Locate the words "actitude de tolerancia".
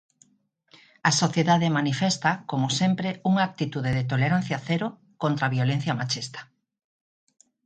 3.49-4.57